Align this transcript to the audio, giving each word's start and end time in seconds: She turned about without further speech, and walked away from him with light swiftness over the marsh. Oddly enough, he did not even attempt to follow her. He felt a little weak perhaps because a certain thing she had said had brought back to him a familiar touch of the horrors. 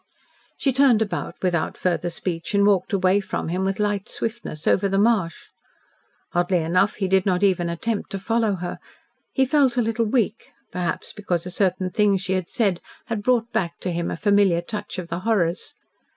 She 0.57 0.73
turned 0.73 0.99
about 1.03 1.35
without 1.43 1.77
further 1.77 2.09
speech, 2.09 2.55
and 2.55 2.65
walked 2.65 2.91
away 2.91 3.19
from 3.19 3.49
him 3.49 3.63
with 3.63 3.79
light 3.79 4.09
swiftness 4.09 4.65
over 4.65 4.89
the 4.89 4.97
marsh. 4.97 5.45
Oddly 6.33 6.57
enough, 6.57 6.95
he 6.95 7.07
did 7.07 7.23
not 7.23 7.43
even 7.43 7.69
attempt 7.69 8.09
to 8.09 8.17
follow 8.17 8.55
her. 8.55 8.79
He 9.31 9.45
felt 9.45 9.77
a 9.77 9.81
little 9.83 10.05
weak 10.07 10.53
perhaps 10.71 11.13
because 11.13 11.45
a 11.45 11.51
certain 11.51 11.91
thing 11.91 12.17
she 12.17 12.33
had 12.33 12.49
said 12.49 12.81
had 13.09 13.21
brought 13.21 13.51
back 13.51 13.77
to 13.81 13.91
him 13.91 14.09
a 14.09 14.17
familiar 14.17 14.61
touch 14.61 14.97
of 14.97 15.09
the 15.09 15.19
horrors. 15.19 15.75